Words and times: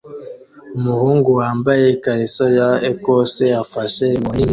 Umuhungu 0.77 1.29
wambaye 1.39 1.83
ikariso 1.95 2.45
ya 2.59 2.69
Ecosse 2.89 3.45
afashe 3.63 4.03
inkoni 4.17 4.39
nini 4.43 4.49